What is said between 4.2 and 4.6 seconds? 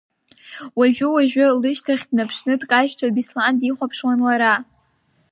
лара.